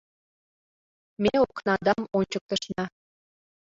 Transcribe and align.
Ме 1.21 1.33
окнадам 1.45 2.01
ончыктышна. 2.17 2.83